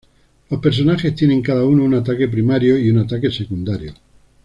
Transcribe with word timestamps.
Los 0.49 0.59
personajes 0.59 1.13
tienen 1.13 1.43
cada 1.43 1.63
uno 1.63 1.83
un 1.85 1.93
ataque 1.93 2.27
primario, 2.27 2.75
y 2.75 2.89
un 2.89 2.97
ataque 2.97 3.29
secundario. 3.29 3.93